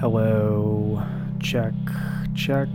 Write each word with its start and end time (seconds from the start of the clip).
Hello. 0.00 1.02
Check, 1.40 1.74
check. 2.32 2.68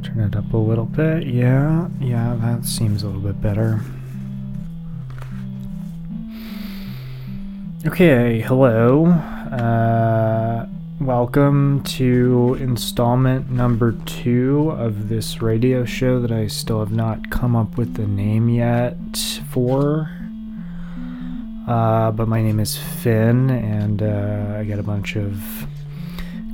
Turn 0.00 0.20
it 0.20 0.36
up 0.36 0.52
a 0.52 0.56
little 0.56 0.84
bit. 0.84 1.26
Yeah, 1.26 1.88
yeah, 1.98 2.36
that 2.40 2.64
seems 2.64 3.02
a 3.02 3.06
little 3.06 3.20
bit 3.20 3.40
better. 3.42 3.80
Okay, 7.84 8.42
hello. 8.42 9.06
Uh, 9.06 10.68
welcome 11.00 11.82
to 11.82 12.56
installment 12.60 13.50
number 13.50 13.96
two 14.06 14.70
of 14.70 15.08
this 15.08 15.42
radio 15.42 15.84
show 15.84 16.20
that 16.20 16.30
I 16.30 16.46
still 16.46 16.78
have 16.78 16.92
not 16.92 17.28
come 17.28 17.56
up 17.56 17.76
with 17.76 17.94
the 17.94 18.06
name 18.06 18.48
yet 18.48 18.96
for. 19.50 20.27
Uh, 21.68 22.10
but 22.10 22.26
my 22.26 22.40
name 22.40 22.60
is 22.60 22.78
Finn, 22.78 23.50
and 23.50 24.02
uh, 24.02 24.56
I 24.58 24.64
got 24.64 24.78
a 24.78 24.82
bunch 24.82 25.16
of 25.16 25.66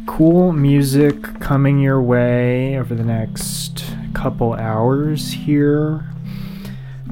cool 0.06 0.50
music 0.50 1.22
coming 1.38 1.78
your 1.78 2.02
way 2.02 2.76
over 2.76 2.96
the 2.96 3.04
next 3.04 3.84
couple 4.12 4.54
hours 4.54 5.32
here. 5.32 6.04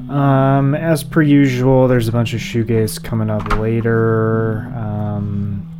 Um, 0.09 0.75
as 0.75 1.01
per 1.01 1.21
usual, 1.21 1.87
there's 1.87 2.09
a 2.09 2.11
bunch 2.11 2.33
of 2.33 2.41
shoegaze 2.41 3.01
coming 3.01 3.29
up 3.29 3.57
later, 3.57 4.63
um, 4.75 5.71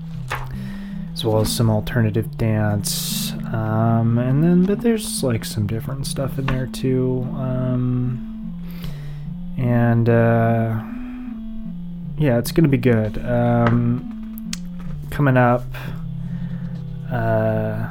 as 1.13 1.25
well 1.25 1.41
as 1.41 1.53
some 1.53 1.69
alternative 1.69 2.37
dance. 2.37 3.33
Um, 3.51 4.17
and 4.17 4.41
then, 4.41 4.63
but 4.63 4.79
there's 4.79 5.25
like 5.25 5.43
some 5.43 5.67
different 5.67 6.07
stuff 6.07 6.39
in 6.39 6.45
there 6.45 6.67
too. 6.67 7.27
Um, 7.33 8.63
and, 9.57 10.07
uh, 10.07 10.81
yeah, 12.17 12.37
it's 12.37 12.51
gonna 12.51 12.67
be 12.67 12.77
good. 12.77 13.17
Um, 13.25 14.51
coming 15.09 15.37
up 15.37 15.65
uh, 17.11 17.89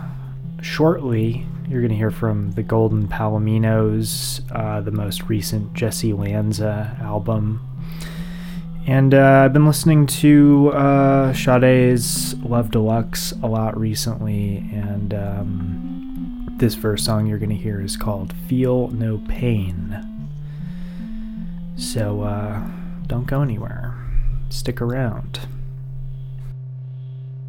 shortly, 0.61 1.47
you're 1.69 1.83
gonna 1.83 1.95
hear 1.95 2.11
from 2.11 2.53
the 2.53 2.63
Golden 2.63 3.09
Palominos, 3.09 4.41
uh, 4.53 4.81
the 4.81 4.91
most 4.91 5.29
recent 5.29 5.75
Jessy 5.75 6.13
Lanza 6.13 6.97
album. 7.01 7.69
And 8.87 9.15
uh, 9.15 9.43
I've 9.45 9.53
been 9.53 9.67
listening 9.67 10.07
to 10.09 10.71
uh, 10.73 11.33
Sade's 11.33 12.35
Love 12.43 12.73
Deluxe 12.73 13.33
a 13.43 13.47
lot 13.47 13.79
recently, 13.79 14.59
and 14.73 15.15
um, 15.15 16.55
this 16.59 16.75
first 16.75 17.05
song 17.05 17.27
you're 17.27 17.39
gonna 17.39 17.55
hear 17.55 17.81
is 17.81 17.97
called 17.97 18.35
"Feel 18.49 18.89
No 18.89 19.19
Pain." 19.29 20.09
So 21.77 22.23
uh, 22.23 22.63
don't 23.07 23.27
go 23.27 23.43
anywhere 23.43 24.02
stick 24.53 24.81
around. 24.81 25.41